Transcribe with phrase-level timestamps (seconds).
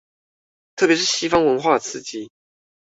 [0.75, 2.31] 特別是西方文化的刺激